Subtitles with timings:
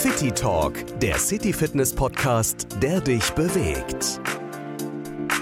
[0.00, 4.18] City Talk, der City Fitness Podcast, der dich bewegt.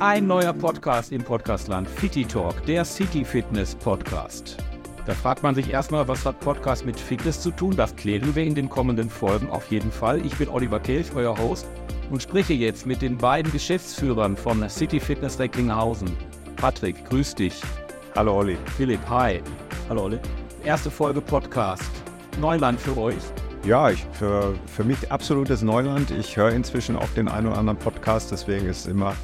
[0.00, 4.56] Ein neuer Podcast im Podcastland, Fitty Talk, der City Fitness Podcast.
[5.06, 7.76] Da fragt man sich erstmal, was hat Podcast mit Fitness zu tun?
[7.76, 10.26] Das klären wir in den kommenden Folgen auf jeden Fall.
[10.26, 11.68] Ich bin Oliver Kelch, euer Host,
[12.10, 16.10] und spreche jetzt mit den beiden Geschäftsführern von City Fitness Recklinghausen.
[16.56, 17.62] Patrick, grüß dich.
[18.16, 18.58] Hallo Olli.
[18.76, 19.40] Philipp, hi.
[19.88, 20.18] Hallo Olli.
[20.64, 21.92] Erste Folge Podcast.
[22.40, 23.22] Neuland für euch.
[23.64, 26.10] Ja, ich, für, für mich absolutes Neuland.
[26.10, 29.14] Ich höre inzwischen auch den einen oder anderen Podcast, deswegen ist es immer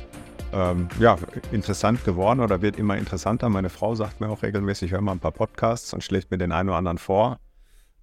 [0.53, 1.17] ähm, ja,
[1.51, 3.49] interessant geworden oder wird immer interessanter.
[3.49, 6.39] Meine Frau sagt mir auch regelmäßig, ich höre mal ein paar Podcasts und schlägt mir
[6.39, 7.39] den einen oder anderen vor.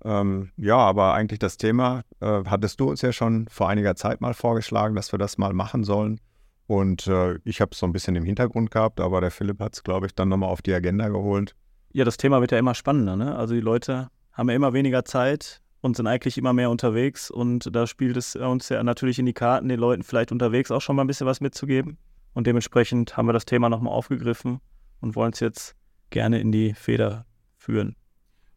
[0.03, 4.20] Ähm, ja, aber eigentlich das Thema äh, hattest du uns ja schon vor einiger Zeit
[4.20, 6.20] mal vorgeschlagen, dass wir das mal machen sollen.
[6.65, 9.73] Und äh, ich habe es so ein bisschen im Hintergrund gehabt, aber der Philipp hat
[9.73, 11.55] es, glaube ich, dann nochmal auf die Agenda geholt.
[11.93, 13.15] Ja, das Thema wird ja immer spannender.
[13.15, 13.35] Ne?
[13.35, 17.30] Also die Leute haben ja immer weniger Zeit und sind eigentlich immer mehr unterwegs.
[17.30, 20.82] Und da spielt es uns ja natürlich in die Karten, den Leuten vielleicht unterwegs auch
[20.82, 21.98] schon mal ein bisschen was mitzugeben.
[22.34, 24.60] Und dementsprechend haben wir das Thema nochmal aufgegriffen
[25.01, 25.76] und wollen es jetzt
[26.12, 27.26] gerne in die Feder
[27.57, 27.96] führen.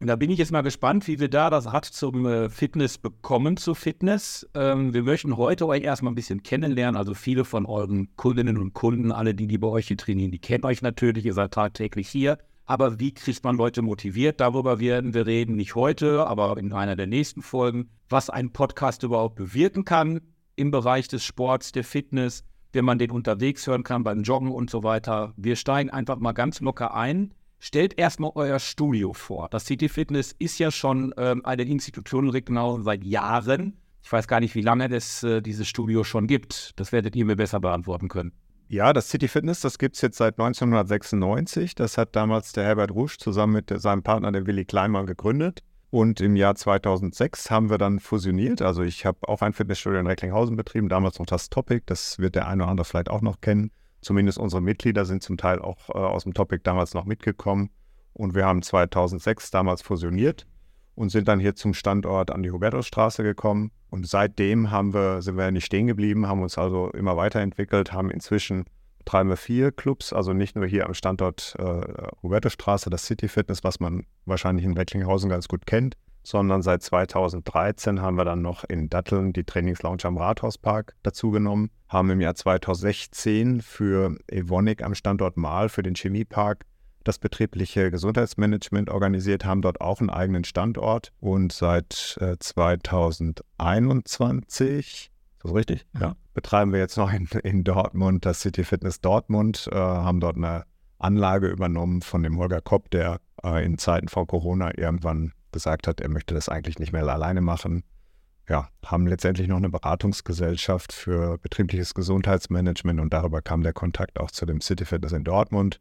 [0.00, 2.98] Und da bin ich jetzt mal gespannt, wie wir da das Rad zum äh, Fitness
[2.98, 4.46] bekommen, zu Fitness.
[4.54, 6.96] Ähm, wir möchten heute euch erstmal ein bisschen kennenlernen.
[6.96, 10.40] Also viele von euren Kundinnen und Kunden, alle, die, die bei euch hier trainieren, die
[10.40, 12.38] kennen euch natürlich, ihr seid tagtäglich hier.
[12.66, 14.40] Aber wie kriegt man Leute motiviert?
[14.40, 19.02] Darüber werden wir reden, nicht heute, aber in einer der nächsten Folgen, was ein Podcast
[19.02, 20.20] überhaupt bewirken kann
[20.56, 24.70] im Bereich des Sports, der Fitness, wenn man den unterwegs hören kann, beim Joggen und
[24.70, 25.34] so weiter.
[25.36, 27.34] Wir steigen einfach mal ganz locker ein.
[27.58, 29.48] Stellt erstmal euer Studio vor.
[29.50, 33.78] Das City Fitness ist ja schon ähm, eine Institution genau seit Jahren.
[34.02, 36.78] Ich weiß gar nicht, wie lange es äh, dieses Studio schon gibt.
[36.78, 38.32] Das werdet ihr mir besser beantworten können.
[38.68, 41.74] Ja, das City Fitness, das gibt es jetzt seit 1996.
[41.74, 45.62] Das hat damals der Herbert Rusch zusammen mit seinem Partner, dem Willi Kleinmann, gegründet.
[45.90, 48.62] Und im Jahr 2006 haben wir dann fusioniert.
[48.62, 51.82] Also ich habe auch ein Fitnessstudio in Recklinghausen betrieben, damals noch das Topic.
[51.86, 53.70] Das wird der eine oder andere vielleicht auch noch kennen.
[54.00, 57.70] Zumindest unsere Mitglieder sind zum Teil auch äh, aus dem Topic damals noch mitgekommen.
[58.12, 60.46] Und wir haben 2006 damals fusioniert
[60.94, 63.72] und sind dann hier zum Standort an die Hubertusstraße gekommen.
[63.90, 68.10] Und seitdem haben wir, sind wir nicht stehen geblieben, haben uns also immer weiterentwickelt, haben
[68.10, 68.64] inzwischen
[68.98, 71.82] betreiben wir vier Clubs, also nicht nur hier am Standort äh,
[72.22, 78.00] Hubertusstraße, das City Fitness, was man wahrscheinlich in Recklinghausen ganz gut kennt, sondern seit 2013
[78.00, 83.60] haben wir dann noch in Datteln die Trainingslounge am Rathauspark dazugenommen, haben im Jahr 2016
[83.60, 86.64] für Evonik am Standort Mahl, für den Chemiepark,
[87.04, 95.10] das betriebliche Gesundheitsmanagement organisiert, haben dort auch einen eigenen Standort und seit äh, 2021
[95.44, 95.86] ist das richtig?
[96.00, 96.16] Ja.
[96.32, 100.64] Betreiben wir jetzt noch in, in Dortmund das City Fitness Dortmund, äh, haben dort eine
[100.98, 106.00] Anlage übernommen von dem Holger Kopp, der äh, in Zeiten von Corona irgendwann gesagt hat,
[106.00, 107.84] er möchte das eigentlich nicht mehr alleine machen.
[108.48, 114.30] Ja, haben letztendlich noch eine Beratungsgesellschaft für betriebliches Gesundheitsmanagement und darüber kam der Kontakt auch
[114.30, 115.80] zu dem City Fitness in Dortmund,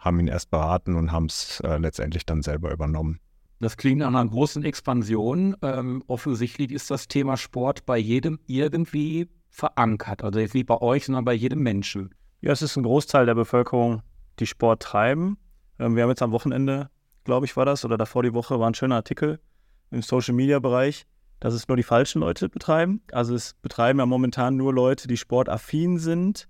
[0.00, 3.20] haben ihn erst beraten und haben es äh, letztendlich dann selber übernommen.
[3.60, 5.54] Das klingt nach einer großen Expansion.
[5.60, 10.24] Ähm, offensichtlich ist das Thema Sport bei jedem irgendwie verankert.
[10.24, 12.14] Also nicht bei euch, sondern bei jedem Menschen.
[12.40, 14.02] Ja, es ist ein Großteil der Bevölkerung,
[14.38, 15.36] die Sport treiben.
[15.78, 16.88] Ähm, wir haben jetzt am Wochenende,
[17.24, 19.38] glaube ich, war das, oder davor die Woche, war ein schöner Artikel
[19.90, 21.04] im Social-Media-Bereich,
[21.40, 23.02] dass es nur die falschen Leute betreiben.
[23.12, 26.48] Also es betreiben ja momentan nur Leute, die sportaffin sind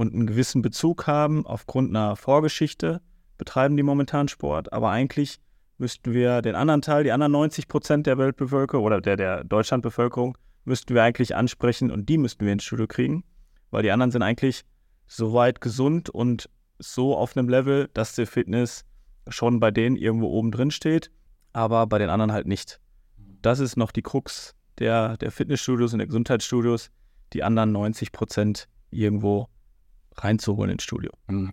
[0.00, 3.02] und einen gewissen Bezug haben aufgrund einer Vorgeschichte,
[3.36, 4.72] betreiben die momentan Sport.
[4.72, 5.40] Aber eigentlich
[5.76, 10.38] müssten wir den anderen Teil, die anderen 90 Prozent der Weltbevölkerung oder der, der Deutschlandbevölkerung,
[10.64, 13.24] müssten wir eigentlich ansprechen und die müssten wir ins Studio kriegen,
[13.70, 14.64] weil die anderen sind eigentlich
[15.06, 18.86] so weit gesund und so auf einem Level, dass die Fitness
[19.28, 21.10] schon bei denen irgendwo oben drin steht,
[21.52, 22.80] aber bei den anderen halt nicht.
[23.42, 26.90] Das ist noch die Krux der, der Fitnessstudios und der Gesundheitsstudios,
[27.34, 29.50] die anderen 90 Prozent irgendwo
[30.16, 31.12] reinzuholen ins Studio.
[31.28, 31.52] Mhm.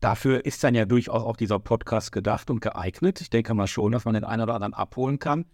[0.00, 3.20] Dafür ist dann ja durchaus auch dieser Podcast gedacht und geeignet.
[3.20, 5.46] Ich denke mal schon, dass man den einen oder anderen abholen kann.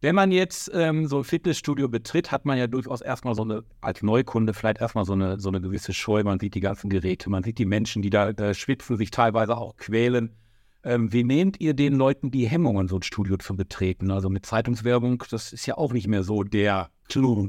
[0.00, 3.64] Wenn man jetzt ähm, so ein Fitnessstudio betritt, hat man ja durchaus erstmal so eine,
[3.80, 6.22] als Neukunde vielleicht erstmal so eine, so eine gewisse Scheu.
[6.22, 9.56] Man sieht die ganzen Geräte, man sieht die Menschen, die da, da schwitzen, sich teilweise
[9.56, 10.36] auch quälen.
[10.84, 14.12] Ähm, wie nehmt ihr den Leuten die Hemmungen, so ein Studio zu betreten?
[14.12, 17.48] Also mit Zeitungswerbung, das ist ja auch nicht mehr so der Clou.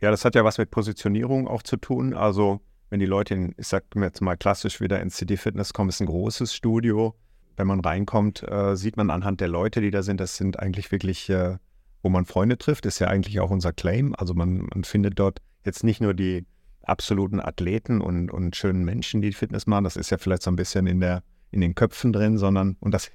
[0.00, 2.14] Ja, das hat ja was mit Positionierung auch zu tun.
[2.14, 5.90] Also wenn die Leute, in, ich sag jetzt mal klassisch wieder ins City Fitness kommen,
[5.90, 7.14] ist ein großes Studio.
[7.56, 10.92] Wenn man reinkommt, äh, sieht man anhand der Leute, die da sind, das sind eigentlich
[10.92, 11.56] wirklich, äh,
[12.02, 14.14] wo man Freunde trifft, ist ja eigentlich auch unser Claim.
[14.16, 16.46] Also man, man findet dort jetzt nicht nur die
[16.82, 20.56] absoluten Athleten und, und schönen Menschen, die Fitness machen, das ist ja vielleicht so ein
[20.56, 23.10] bisschen in, der, in den Köpfen drin, sondern, und das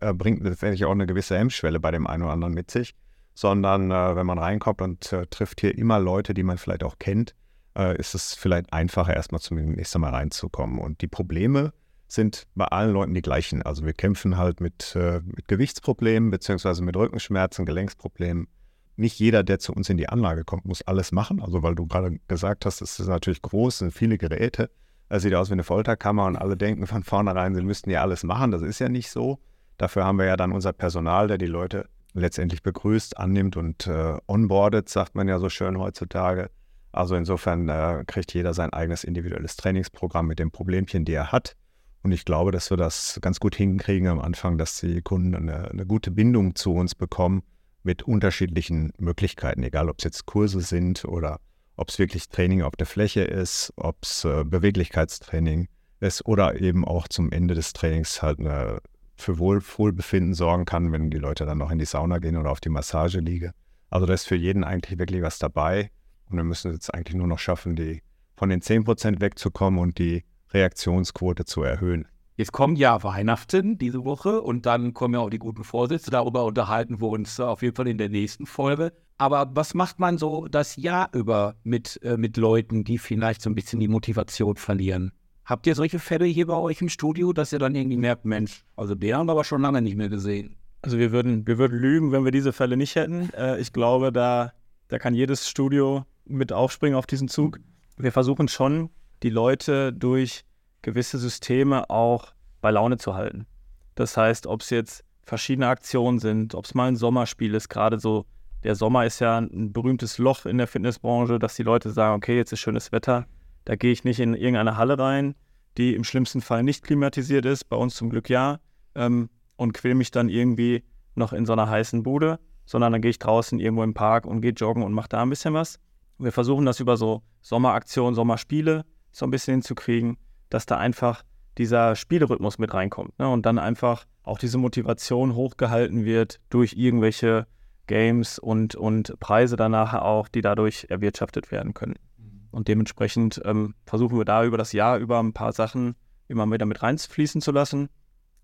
[0.00, 2.94] äh, bringt letztendlich auch eine gewisse Hemmschwelle bei dem einen oder anderen mit sich,
[3.34, 6.98] sondern äh, wenn man reinkommt und äh, trifft hier immer Leute, die man vielleicht auch
[6.98, 7.34] kennt,
[7.78, 10.78] äh, ist es vielleicht einfacher, erstmal zunächst einmal reinzukommen.
[10.78, 11.72] Und die Probleme
[12.08, 13.62] sind bei allen Leuten die gleichen.
[13.62, 18.48] Also wir kämpfen halt mit, äh, mit Gewichtsproblemen beziehungsweise mit Rückenschmerzen, Gelenksproblemen.
[18.96, 21.40] Nicht jeder, der zu uns in die Anlage kommt, muss alles machen.
[21.40, 24.70] Also weil du gerade gesagt hast, es ist natürlich groß, sind viele Geräte.
[25.08, 28.24] Es sieht aus wie eine Folterkammer und alle denken von vornherein, sie müssten ja alles
[28.24, 28.50] machen.
[28.50, 29.38] Das ist ja nicht so.
[29.76, 34.16] Dafür haben wir ja dann unser Personal, der die Leute letztendlich begrüßt, annimmt und äh,
[34.26, 36.50] onboardet, sagt man ja so schön heutzutage.
[36.92, 41.54] Also insofern äh, kriegt jeder sein eigenes individuelles Trainingsprogramm mit den Problemchen, die er hat.
[42.02, 45.70] Und ich glaube, dass wir das ganz gut hinkriegen am Anfang, dass die Kunden eine,
[45.70, 47.42] eine gute Bindung zu uns bekommen
[47.82, 51.40] mit unterschiedlichen Möglichkeiten, egal ob es jetzt Kurse sind oder
[51.76, 55.68] ob es wirklich Training auf der Fläche ist, ob es äh, Beweglichkeitstraining
[56.00, 58.80] ist oder eben auch zum Ende des Trainings halt eine,
[59.16, 62.50] für Wohl, Wohlbefinden sorgen kann, wenn die Leute dann noch in die Sauna gehen oder
[62.50, 63.52] auf die Massage liege.
[63.90, 65.90] Also da ist für jeden eigentlich wirklich was dabei.
[66.30, 68.02] Und wir müssen es jetzt eigentlich nur noch schaffen, die
[68.36, 72.06] von den 10% wegzukommen und die Reaktionsquote zu erhöhen.
[72.36, 76.12] Jetzt kommt ja Weihnachten diese Woche und dann kommen ja auch die guten Vorsätze.
[76.12, 78.92] Darüber unterhalten wir uns auf jeden Fall in der nächsten Folge.
[79.18, 83.50] Aber was macht man so das Jahr über mit, äh, mit Leuten, die vielleicht so
[83.50, 85.10] ein bisschen die Motivation verlieren?
[85.44, 88.64] Habt ihr solche Fälle hier bei euch im Studio, dass ihr dann irgendwie merkt, Mensch,
[88.76, 90.56] also den haben wir aber schon lange nicht mehr gesehen?
[90.82, 93.30] Also wir würden, wir würden lügen, wenn wir diese Fälle nicht hätten.
[93.32, 94.52] Äh, ich glaube, da,
[94.86, 97.58] da kann jedes Studio mit aufspringen auf diesen Zug.
[97.96, 98.90] Wir versuchen schon,
[99.22, 100.44] die Leute durch
[100.82, 103.46] gewisse Systeme auch bei Laune zu halten.
[103.94, 107.98] Das heißt, ob es jetzt verschiedene Aktionen sind, ob es mal ein Sommerspiel ist, gerade
[107.98, 108.26] so,
[108.62, 112.36] der Sommer ist ja ein berühmtes Loch in der Fitnessbranche, dass die Leute sagen, okay,
[112.36, 113.26] jetzt ist schönes Wetter,
[113.64, 115.34] da gehe ich nicht in irgendeine Halle rein,
[115.76, 118.58] die im schlimmsten Fall nicht klimatisiert ist, bei uns zum Glück ja,
[118.94, 120.82] ähm, und quäl mich dann irgendwie
[121.14, 124.40] noch in so einer heißen Bude, sondern dann gehe ich draußen irgendwo im Park und
[124.40, 125.78] gehe joggen und mache da ein bisschen was.
[126.18, 130.18] Wir versuchen das über so Sommeraktionen, Sommerspiele so ein bisschen hinzukriegen,
[130.50, 131.22] dass da einfach
[131.58, 133.28] dieser Spielerhythmus mit reinkommt ne?
[133.28, 137.46] und dann einfach auch diese Motivation hochgehalten wird durch irgendwelche
[137.86, 141.96] Games und, und Preise danach auch, die dadurch erwirtschaftet werden können.
[142.18, 142.48] Mhm.
[142.50, 145.96] Und dementsprechend ähm, versuchen wir da über das Jahr über ein paar Sachen
[146.28, 147.88] immer wieder mit reinfließen zu lassen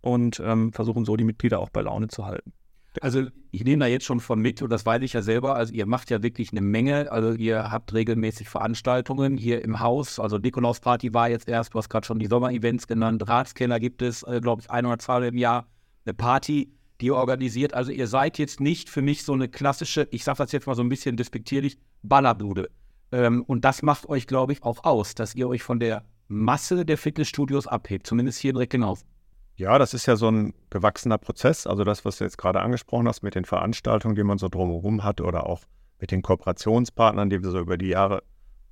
[0.00, 2.52] und ähm, versuchen so die Mitglieder auch bei Laune zu halten.
[3.00, 5.56] Also ich nehme da jetzt schon von mit und das weiß ich ja selber.
[5.56, 7.10] Also ihr macht ja wirklich eine Menge.
[7.10, 10.18] Also ihr habt regelmäßig Veranstaltungen hier im Haus.
[10.18, 13.28] Also Nikolausparty war jetzt erst, du hast gerade schon die Sommerevents genannt.
[13.28, 15.66] Ratskeller gibt es, äh, glaube ich, ein oder zwei im Jahr.
[16.04, 17.74] Eine Party, die ihr organisiert.
[17.74, 20.74] Also ihr seid jetzt nicht für mich so eine klassische, ich sage das jetzt mal
[20.74, 22.70] so ein bisschen despektierlich, Ballerbude.
[23.12, 26.84] Ähm, und das macht euch, glaube ich, auch aus, dass ihr euch von der Masse
[26.84, 29.06] der Fitnessstudios abhebt, zumindest hier in Recklinghausen.
[29.56, 31.66] Ja, das ist ja so ein gewachsener Prozess.
[31.66, 35.04] Also das, was du jetzt gerade angesprochen hast mit den Veranstaltungen, die man so drumherum
[35.04, 35.62] hat oder auch
[36.00, 38.24] mit den Kooperationspartnern, die wir so über die Jahre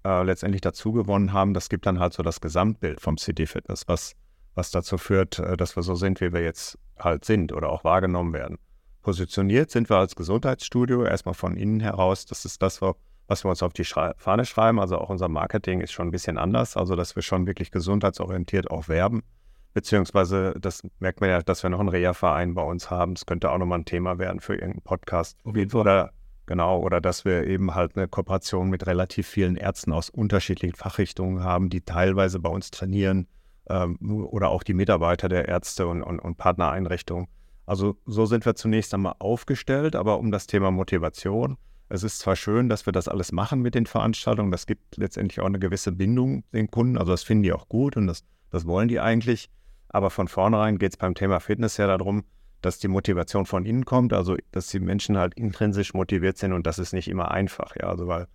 [0.04, 3.86] äh, letztendlich dazu gewonnen haben, das gibt dann halt so das Gesamtbild vom City Fitness,
[3.86, 4.14] was,
[4.54, 7.84] was dazu führt, äh, dass wir so sind, wie wir jetzt halt sind oder auch
[7.84, 8.58] wahrgenommen werden.
[9.02, 12.26] Positioniert sind wir als Gesundheitsstudio erstmal von innen heraus.
[12.26, 14.80] Das ist das, was wir uns auf die Schrei Fahne schreiben.
[14.80, 16.76] Also auch unser Marketing ist schon ein bisschen anders.
[16.76, 19.22] Also dass wir schon wirklich gesundheitsorientiert auch werben
[19.74, 23.14] Beziehungsweise, das merkt man ja, dass wir noch einen Reha-Verein bei uns haben.
[23.14, 25.38] Das könnte auch nochmal ein Thema werden für irgendeinen Podcast.
[25.44, 25.80] Auf jeden Fall.
[25.80, 26.12] Oder,
[26.46, 31.42] genau, oder dass wir eben halt eine Kooperation mit relativ vielen Ärzten aus unterschiedlichen Fachrichtungen
[31.42, 33.28] haben, die teilweise bei uns trainieren
[33.68, 33.98] ähm,
[34.30, 37.28] oder auch die Mitarbeiter der Ärzte und, und, und Partnereinrichtungen.
[37.64, 41.56] Also so sind wir zunächst einmal aufgestellt, aber um das Thema Motivation.
[41.88, 45.40] Es ist zwar schön, dass wir das alles machen mit den Veranstaltungen, das gibt letztendlich
[45.40, 48.66] auch eine gewisse Bindung den Kunden, also das finden die auch gut und das, das
[48.66, 49.50] wollen die eigentlich.
[49.92, 52.24] Aber von vornherein geht es beim Thema Fitness ja darum,
[52.62, 56.66] dass die Motivation von innen kommt, also dass die Menschen halt intrinsisch motiviert sind und
[56.66, 58.26] das ist nicht immer einfach, ja, also weil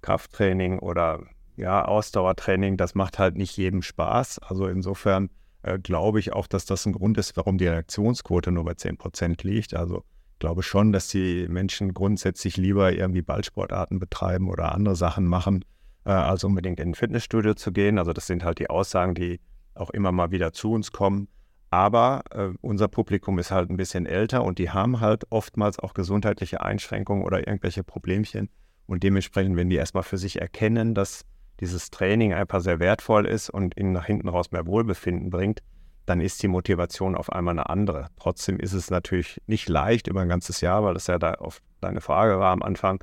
[0.00, 1.20] Krafttraining oder
[1.56, 4.38] ja, Ausdauertraining, das macht halt nicht jedem Spaß.
[4.40, 5.30] Also insofern
[5.62, 8.96] äh, glaube ich auch, dass das ein Grund ist, warum die Reaktionsquote nur bei 10
[8.96, 9.74] Prozent liegt.
[9.74, 15.26] Also ich glaube schon, dass die Menschen grundsätzlich lieber irgendwie Ballsportarten betreiben oder andere Sachen
[15.26, 15.64] machen,
[16.04, 17.98] äh, als unbedingt in ein Fitnessstudio zu gehen.
[17.98, 19.40] Also das sind halt die Aussagen, die
[19.74, 21.28] auch immer mal wieder zu uns kommen.
[21.70, 25.94] Aber äh, unser Publikum ist halt ein bisschen älter und die haben halt oftmals auch
[25.94, 28.50] gesundheitliche Einschränkungen oder irgendwelche Problemchen.
[28.86, 31.24] Und dementsprechend, wenn die erstmal für sich erkennen, dass
[31.60, 35.62] dieses Training einfach sehr wertvoll ist und ihnen nach hinten raus mehr Wohlbefinden bringt,
[36.06, 38.08] dann ist die Motivation auf einmal eine andere.
[38.18, 41.62] Trotzdem ist es natürlich nicht leicht über ein ganzes Jahr, weil das ja da auf
[41.80, 43.02] deine Frage war am Anfang,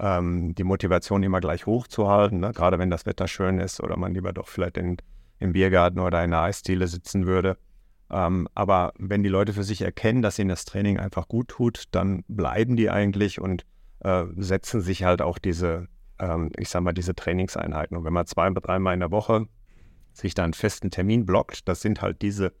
[0.00, 2.52] ähm, die Motivation immer gleich hochzuhalten, ne?
[2.52, 4.96] gerade wenn das Wetter schön ist oder man lieber doch vielleicht in
[5.40, 7.58] im Biergarten oder in einer Eisdiele sitzen würde.
[8.10, 11.84] Ähm, aber wenn die Leute für sich erkennen, dass ihnen das Training einfach gut tut,
[11.90, 13.64] dann bleiben die eigentlich und
[14.00, 17.96] äh, setzen sich halt auch diese, ähm, ich sag mal, diese Trainingseinheiten.
[17.96, 19.46] Und wenn man zwei dreimal in der Woche
[20.12, 22.52] sich da einen festen Termin blockt, das sind halt diese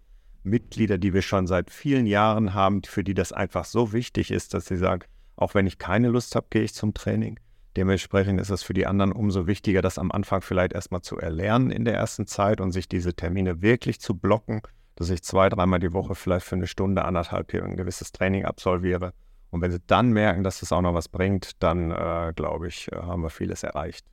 [0.42, 4.54] Mitglieder, die wir schon seit vielen Jahren haben, für die das einfach so wichtig ist,
[4.54, 5.02] dass sie sagen,
[5.36, 7.38] auch wenn ich keine Lust habe, gehe ich zum Training.
[7.76, 11.70] Dementsprechend ist es für die anderen umso wichtiger, das am Anfang vielleicht erstmal zu erlernen
[11.70, 14.62] in der ersten Zeit und sich diese Termine wirklich zu blocken,
[14.96, 18.44] dass ich zwei, dreimal die Woche vielleicht für eine Stunde, anderthalb hier ein gewisses Training
[18.44, 19.12] absolviere.
[19.50, 22.90] Und wenn sie dann merken, dass das auch noch was bringt, dann äh, glaube ich,
[22.92, 24.04] äh, haben wir vieles erreicht.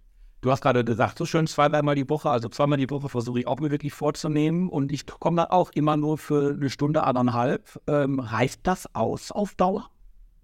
[0.41, 3.39] Du hast gerade gesagt, so schön zwei, dreimal die Woche, also zweimal die Woche versuche
[3.39, 7.03] ich auch mir wirklich vorzunehmen und ich komme dann auch immer nur für eine Stunde,
[7.03, 7.81] anderthalb.
[7.87, 9.89] Ähm, reicht das aus auf Dauer?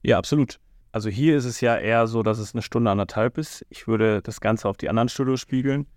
[0.01, 0.59] Ja, absolut.
[0.93, 3.65] Also hier ist es ja eher so, dass es eine Stunde, anderthalb ist.
[3.69, 5.87] Ich würde das Ganze auf die anderen Studios spiegeln.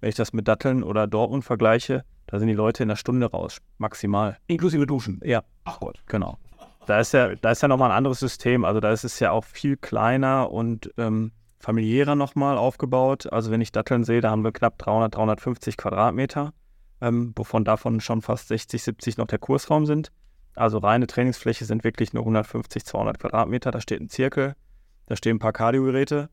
[0.00, 3.30] Wenn ich das mit Datteln oder Dortmund vergleiche, da sind die Leute in einer Stunde
[3.30, 4.38] raus, maximal.
[4.46, 5.20] Inklusive Duschen?
[5.22, 5.44] Ja.
[5.64, 6.02] Ach Gott.
[6.06, 6.38] Genau.
[6.86, 8.64] Da ist ja, da ist ja nochmal ein anderes System.
[8.64, 13.30] Also da ist es ja auch viel kleiner und ähm, familiärer nochmal aufgebaut.
[13.30, 16.54] Also wenn ich Datteln sehe, da haben wir knapp 300, 350 Quadratmeter,
[17.02, 20.12] ähm, wovon davon schon fast 60, 70 noch der Kursraum sind.
[20.56, 23.70] Also reine Trainingsfläche sind wirklich nur 150, 200 Quadratmeter.
[23.70, 24.56] Da steht ein Zirkel,
[25.06, 26.30] da stehen ein paar Kardiogeräte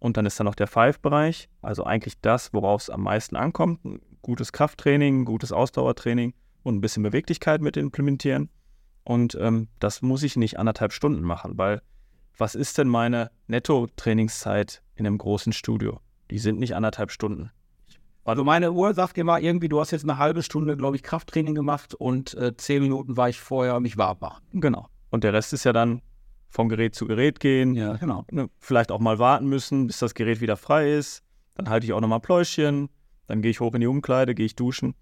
[0.00, 1.48] und dann ist da noch der Five-Bereich.
[1.62, 3.84] Also eigentlich das, worauf es am meisten ankommt.
[3.84, 8.50] Ein gutes Krafttraining, ein gutes Ausdauertraining und ein bisschen Beweglichkeit mit implementieren.
[9.04, 11.80] Und ähm, das muss ich nicht anderthalb Stunden machen, weil
[12.36, 16.00] was ist denn meine Netto-Trainingszeit in einem großen Studio?
[16.30, 17.50] Die sind nicht anderthalb Stunden.
[18.24, 21.54] Also meine Uhr sagt immer irgendwie, du hast jetzt eine halbe Stunde, glaube ich, Krafttraining
[21.54, 24.42] gemacht und äh, zehn Minuten war ich vorher mich warm machen.
[24.52, 24.88] Genau.
[25.10, 26.02] Und der Rest ist ja dann
[26.48, 27.74] von Gerät zu Gerät gehen.
[27.74, 28.24] Ja, genau.
[28.30, 31.22] Ne, vielleicht auch mal warten müssen, bis das Gerät wieder frei ist.
[31.54, 32.88] Dann halte ich auch nochmal Pläuschen.
[33.26, 34.94] Dann gehe ich hoch in die Umkleide, gehe ich duschen.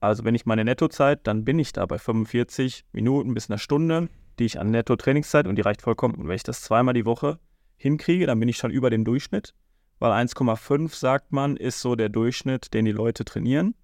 [0.00, 4.08] Also wenn ich meine Nettozeit, dann bin ich da bei 45 Minuten bis einer Stunde,
[4.38, 6.14] die ich an Netto-Trainingszeit und die reicht vollkommen.
[6.14, 7.38] Und wenn ich das zweimal die Woche
[7.76, 9.54] hinkriege, dann bin ich schon über dem Durchschnitt,
[9.98, 13.74] weil 1,5 sagt man, ist so der Durchschnitt, den die Leute trainieren.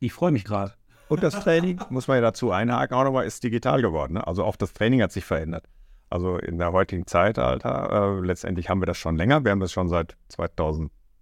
[0.00, 0.74] Ich freue mich gerade.
[1.08, 4.14] Und das Training, muss man ja dazu einhaken, auch nochmal, ist digital geworden.
[4.14, 4.26] Ne?
[4.26, 5.64] Also auch das Training hat sich verändert.
[6.10, 9.44] Also in der heutigen Zeitalter, äh, letztendlich haben wir das schon länger.
[9.44, 10.16] Wir haben das schon seit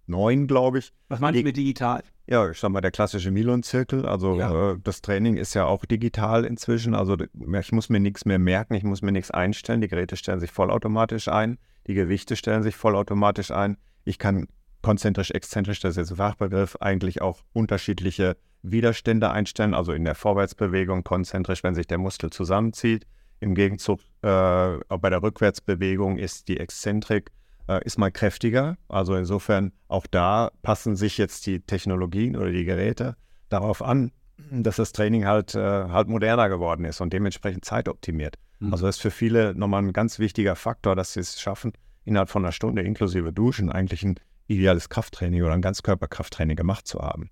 [0.07, 0.93] 2009, glaube ich.
[1.09, 2.03] Was meinst du mit digital?
[2.27, 4.05] Ja, ich sag mal, der klassische Milon-Zirkel.
[4.05, 4.71] Also Ja.
[4.73, 6.93] äh, das Training ist ja auch digital inzwischen.
[6.93, 9.81] Also ich muss mir nichts mehr merken, ich muss mir nichts einstellen.
[9.81, 13.77] Die Geräte stellen sich vollautomatisch ein, die Gewichte stellen sich vollautomatisch ein.
[14.07, 14.47] Ich kann
[14.81, 19.73] konzentrisch, exzentrisch, das ist jetzt ein Fachbegriff, eigentlich auch unterschiedliche Widerstände einstellen.
[19.73, 23.05] Also in der Vorwärtsbewegung konzentrisch, wenn sich der Muskel zusammenzieht.
[23.39, 27.31] Im Gegenzug äh, bei der Rückwärtsbewegung ist die Exzentrik
[27.67, 28.77] äh, ist mal kräftiger.
[28.87, 33.17] Also insofern auch da passen sich jetzt die Technologien oder die Geräte
[33.49, 34.11] darauf an,
[34.51, 38.37] dass das Training halt, äh, halt moderner geworden ist und dementsprechend zeitoptimiert.
[38.59, 38.71] Mhm.
[38.71, 41.73] Also das ist für viele nochmal ein ganz wichtiger Faktor, dass sie es schaffen,
[42.07, 46.99] innerhalb von einer Stunde inklusive Duschen eigentlich ein ideales Krafttraining oder ein Ganzkörperkrafttraining gemacht zu
[46.99, 47.29] haben.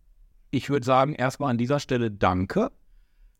[0.51, 2.71] Ich würde sagen, erstmal an dieser Stelle danke.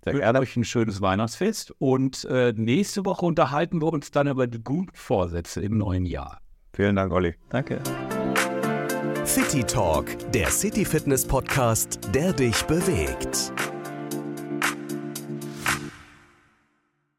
[0.04, 0.40] Sehr Wünsche gerne.
[0.40, 4.96] euch ein schönes Weihnachtsfest und äh, nächste Woche unterhalten wir uns dann über die guten
[4.96, 6.42] Vorsätze im neuen Jahr.
[6.74, 7.36] Vielen Dank, Olli.
[7.50, 7.82] Danke.
[9.26, 13.52] City Talk, der City Fitness Podcast, der dich bewegt.